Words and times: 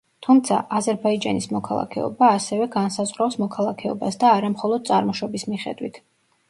თუმცა, 0.25 0.55
აზერბაიჯანის 0.77 1.47
მოქალაქეობა 1.57 2.31
ასევე 2.39 2.69
განსაზღვრავს 2.77 3.39
მოქალაქეობას 3.45 4.19
და 4.25 4.35
არა 4.41 4.53
მხოლოდ 4.59 4.91
წარმოშობის 4.91 5.49
მიხედვით. 5.55 6.05